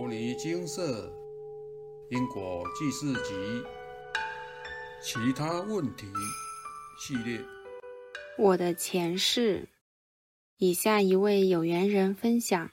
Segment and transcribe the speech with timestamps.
[0.00, 1.12] 摩尼金色
[2.08, 3.34] 因果记事集
[5.02, 6.06] 其他问题
[6.98, 7.38] 系列。
[8.38, 9.68] 我的前世，
[10.56, 12.70] 以下一位有缘人分享：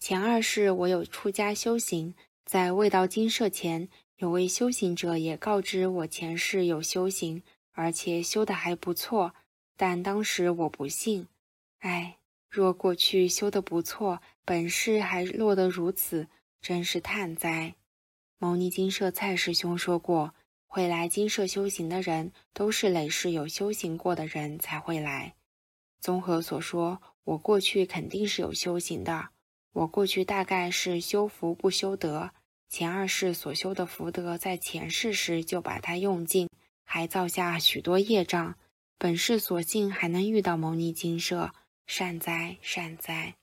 [0.00, 7.44] 前二世我有出家修行，在未到金舍前，有位修行者也告知我前世有修行，
[7.74, 9.32] 而且修得还不错，
[9.76, 11.28] 但当时我不信。
[11.78, 12.18] 唉，
[12.50, 16.26] 若过去修得不错，本世还落得如此，
[16.60, 17.74] 真是叹哉！
[18.38, 20.34] 牟尼金舍蔡师兄说过，
[20.66, 25.34] 会来金舍修行的人，都是累世有修行过的人才会来。
[26.00, 29.30] 综合所说，我过去肯定是有修行的。
[29.72, 32.30] 我过去大概是修福不修德，
[32.68, 36.48] 前二世所修的福德，在前世时就把它用尽，
[36.84, 38.56] 还造下许多业障。
[38.98, 41.52] 本世所幸还能遇到牟尼金舍。
[41.86, 43.36] 善哉善哉，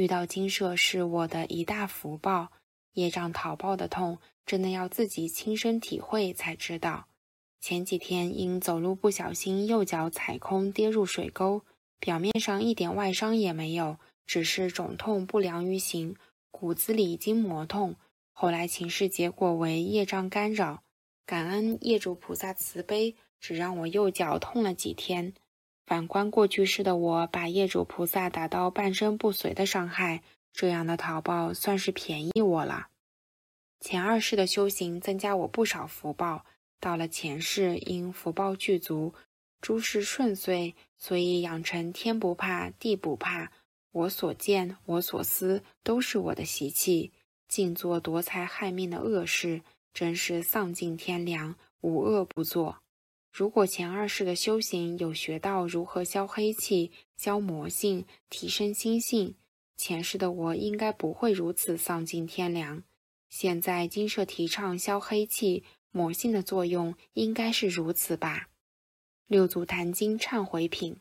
[0.00, 2.52] 遇到金舍是我的一大福报。
[2.94, 7.06] 业障讨报的痛，真的要自己亲身体会才知道。
[7.60, 11.66] 前几天因走路不小心，右脚踩空跌入水沟，
[11.98, 16.16] 表面上一点外伤也没有，只是肿痛不良于行，
[16.50, 17.96] 骨子里筋膜痛。
[18.32, 20.82] 后来请示结果为业障干扰，
[21.26, 25.34] 感恩业主菩萨慈悲，只让我右脚痛了几天。
[25.90, 32.86] 反观过去世的我，把业主菩萨打到半身不遂的伤害，这样的讨报算是便宜我了。
[33.80, 36.46] 前二世的修行增加我不少福报，
[36.78, 39.14] 到了前世因福报具足，
[39.60, 43.50] 诸事顺遂，所以养成天不怕地不怕，
[43.90, 47.10] 我所见我所思都是我的习气，
[47.48, 52.79] 尽做夺财害命的恶事，真是丧尽天良，无恶不作。
[53.32, 59.36] 如果前二世的修行有学到如何消黑气、消魔性、提升心性，
[59.76, 62.82] 前世的我应该不会如此丧尽天良。
[63.28, 68.48] 现在金舍提倡消黑气、魔性的作用，应该是如此吧？
[69.28, 70.96] 六祖坛经忏悔品：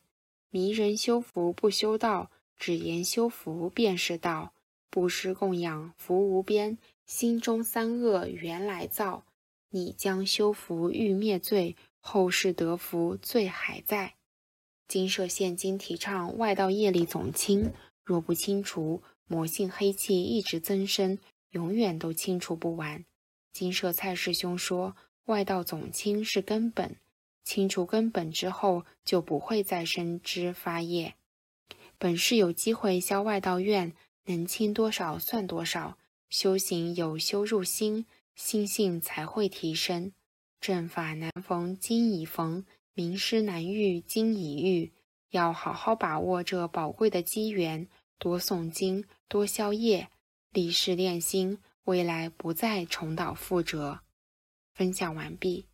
[0.52, 4.54] 迷人修福不修道，只言修福便是道。
[4.92, 9.26] 布施供养福无边，心中三恶原来造。
[9.72, 11.76] 你将修福欲灭罪。
[12.00, 14.16] 后世得福，罪还在。
[14.88, 17.72] 金舍现今提倡外道业力总清，
[18.04, 21.20] 若不清除，魔性黑气一直增生，
[21.52, 23.06] 永远都清除不完。
[23.54, 24.96] 金舍蔡师兄说，
[25.26, 26.96] 外道总清是根本，
[27.44, 31.16] 清除根本之后，就不会再生枝发叶。
[31.98, 33.94] 本是有机会消外道怨，
[34.26, 35.98] 能清多少算多少。
[36.30, 38.06] 修行有修入心，
[38.36, 40.14] 心性才会提升。
[40.62, 44.92] 正法难逢今已逢，名师难遇今已遇。
[45.32, 47.88] 要好好把握这宝贵的机缘，
[48.18, 50.10] 多诵经，多消业，
[50.52, 54.00] 立誓练心，未来不再重蹈覆辙。
[54.74, 55.66] 分享完毕。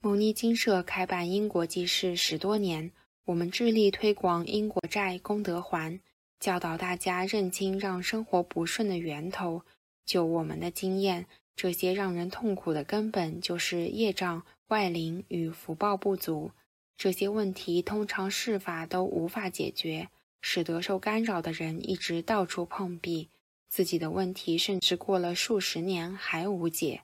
[0.00, 2.92] 牟尼金舍开办因果记事十多年，
[3.24, 6.00] 我们致力推广因果债功德还，
[6.38, 9.62] 教导大家认清让生活不顺的源头。
[10.06, 11.26] 就我们的经验。
[11.58, 16.52] 这些让人痛苦的根本就是业障、外灵与福报不足。
[16.96, 20.08] 这些问题通常世法都无法解决，
[20.40, 23.28] 使得受干扰的人一直到处碰壁，
[23.68, 27.02] 自己的问题甚至过了数十年还无解。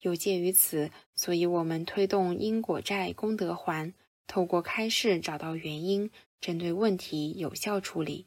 [0.00, 3.92] 有鉴于此，所以我们推动因果债功德还，
[4.26, 6.10] 透过开示找到原因，
[6.40, 8.24] 针对问题有效处理。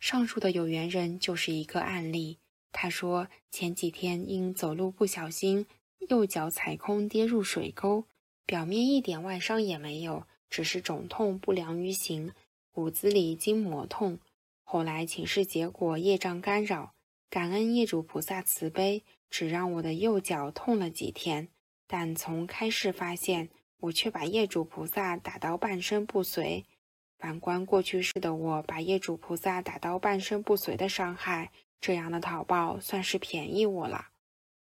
[0.00, 2.39] 上述的有缘人就是一个案例。
[2.72, 5.66] 他说：“前几天因走路不小心，
[6.08, 8.04] 右脚踩空跌入水沟，
[8.46, 12.32] 表面一点外伤也没有，只是肿痛不良于行，
[12.70, 14.18] 骨子里筋膜痛。
[14.62, 16.94] 后来请示结果业障干扰，
[17.28, 21.48] 感恩业主菩萨慈悲，只让我的右脚痛了几天。
[21.88, 26.64] 但从开始发现，我却把业主菩萨打到半身不遂。
[27.18, 34.08] 反观过去世的我，把业主菩萨打到半身不遂的伤害。”这样的讨报算是便宜我了。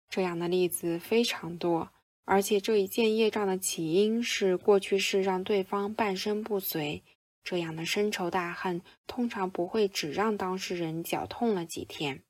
[0.09, 1.91] 这样的例子非常多，
[2.25, 7.03] 而且这一件业障的起因是过去式让对方半身不遂。
[7.43, 12.21] 这样的深仇大恨通常不会只让当事人脚痛了几天，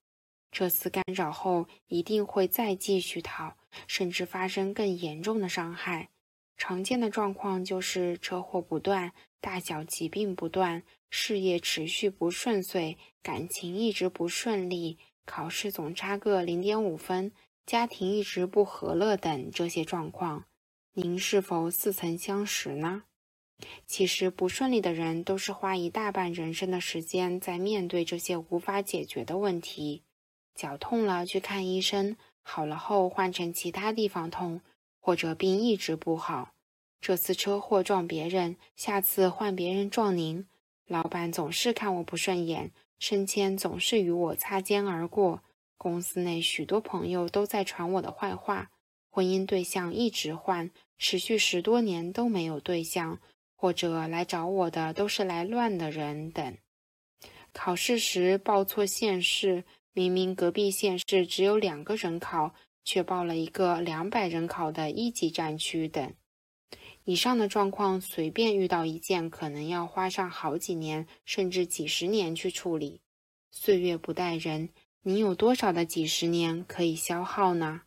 [0.52, 3.58] 这次干扰后一定会再继续讨，
[3.88, 6.10] 甚至发生更严重的伤害。
[6.56, 10.84] 常见的状况就是车祸不断，大小疾病不断。
[11.14, 17.34] 事业持续不顺遂，感情一直不顺利，考试总差个零点五分，
[17.66, 20.46] 家庭一直不和乐等这些状况，
[20.94, 23.04] 您是否似曾相识呢？
[23.86, 30.04] 其实不顺利的人都是花一大半人生的时间在面对这些无法解决的问题。
[30.56, 34.62] 脚痛了去看医生，好了后换成其他地方痛，
[35.02, 36.54] 或者病一直不好。
[37.02, 40.48] 这次车祸撞别人，下次换别人撞您。
[40.86, 45.42] 老板总是看我不顺眼，升迁总是与我擦肩而过。
[45.78, 48.70] 公司内许多朋友都在传我的坏话，
[49.10, 50.70] 婚姻对象一直换，
[51.00, 53.20] 持续十多年都没有对象，
[53.56, 56.56] 或者来找我的都是来乱的人等。
[57.52, 62.54] 考试时报错县市，明明隔壁县市只有两个人考，
[62.86, 66.14] 却报了一个两百人考的一级战区等。
[67.04, 73.02] 以上的状况，随便遇到一件，可能要花上好几年，甚至几十年去处理。
[73.50, 74.70] 岁月不待人，
[75.02, 77.82] 你有多少的几十年可以消耗呢？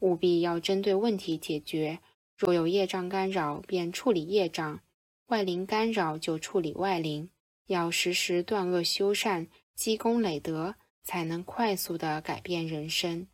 [0.00, 2.00] 务必要针对问题解决。
[2.36, 4.80] 若有业障干扰，便处理业障；
[5.28, 7.30] 外灵干扰，就处理外灵。
[7.66, 13.26] 要时时断恶修善，积功累德，才能快速的改变人生。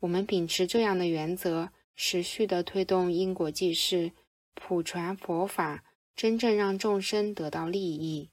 [0.00, 4.12] 我们秉持这样的原则，持续的推动因果记事。
[4.54, 5.84] 普传佛法，
[6.16, 8.30] 真正让众生得到利益。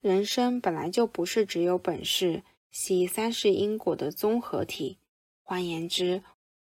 [0.00, 4.98] 人生本来就不是只有本事，系三世因果的综合体。
[5.42, 6.22] 换言之，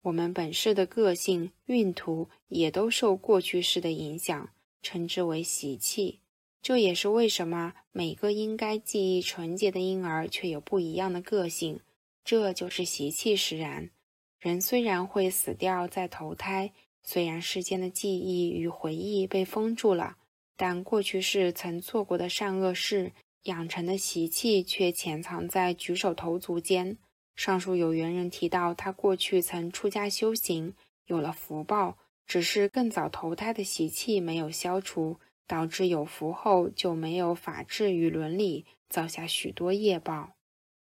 [0.02, 4.50] 我们本世的个性运途也都受过去世的影响，
[4.82, 6.20] 称之为习气。
[6.60, 11.81] 这也是为什么每个应该记忆纯洁的婴儿却有不一样的个性，
[12.25, 13.90] 这就是习气使然。
[14.38, 16.72] 人虽然会死掉再投胎。
[17.10, 20.19] 虽然世间的记忆与回忆被封住了，
[20.58, 23.12] 但过去世曾做过的善恶事、
[23.44, 26.99] 养成的习气却潜藏在举手投足间。
[27.34, 30.75] 上述有缘人提到，他过去曾出家修行，
[31.06, 31.96] 有了福报，
[32.26, 40.34] 只是更早投胎的习气没有消除，导致有福后就没有法治与伦理，造下许多业报。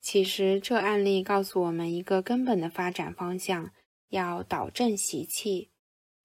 [0.02, 3.72] 其实，这案例告诉我们一个根本的发展方向：
[4.10, 5.70] 要导正习气。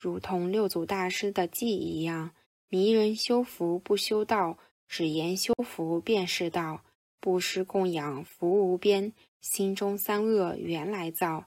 [0.03, 2.33] 如同六祖大师的记一样，
[2.69, 4.59] 迷人修福不修道，
[4.89, 6.83] 只言修福便是道。
[7.21, 11.45] 布施供养福无边，心中三恶原来造。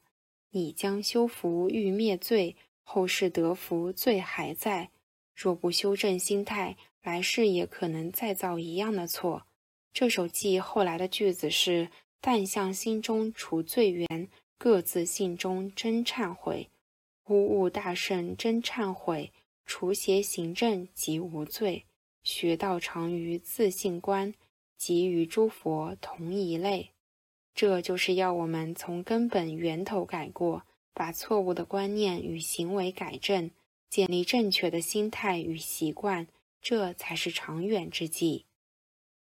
[0.52, 4.90] 你将修福欲灭罪，后世得福罪还在。
[5.36, 9.46] 若不修正心态，来世也可能再造一样的错。
[9.92, 11.90] 这首记后来的句子是：
[12.22, 16.70] 但向心中除罪缘，各自信中真忏悔。
[17.28, 19.32] 忽悟大圣真忏悔，
[19.66, 21.86] 除邪行正即无罪。
[22.22, 24.36] 学道常于自信观，
[24.78, 26.92] 即与诸佛同一类。
[27.56, 33.50] 这就是要我们从根本源头改过，把错误的观念与行为改正，
[33.90, 36.28] 建立正确的心态与习惯，
[36.62, 38.46] 这才是长远之计。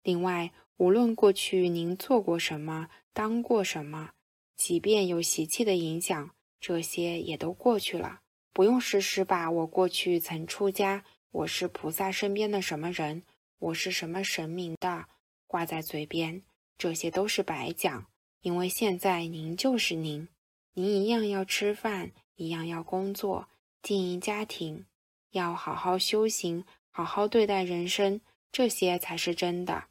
[0.03, 4.15] 另外，无论过去您做过什么，当过什么，
[4.57, 6.33] 即便有习气的影响。
[6.67, 8.21] 这些也都过去了，
[8.55, 13.23] 不用时时把我过去曾出家，我是菩萨身边的什么人，
[13.59, 15.05] 我是什么神明的
[15.47, 16.41] 挂在嘴边，
[16.79, 18.07] 这些都是白讲。
[18.41, 20.27] 因为现在您就是您，
[20.73, 23.47] 您一样要吃饭，一样要工作，
[23.83, 24.87] 经营家庭，
[25.33, 29.85] 要好好修行，好好对待人生，这些才是真的。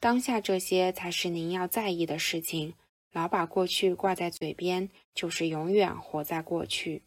[0.00, 2.74] 当下这些才是您要在意的事情。
[3.16, 7.02] 老把过去挂在嘴边，就是永远活在过去。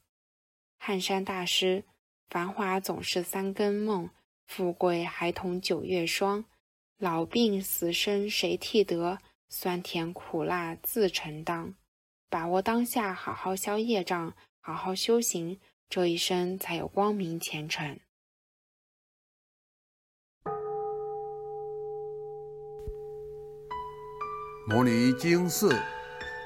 [0.79, 1.83] 汉山大师：
[2.31, 4.10] 繁华总是三更梦，
[4.48, 6.45] 富贵还同九月霜。
[6.98, 9.19] 老病死生谁替得？
[9.50, 11.75] 酸甜苦辣自承当。
[12.27, 18.00] 把握当下，好好消业障，好好修行，这一生才有光明前程。
[24.65, 25.79] 摩尼经寺。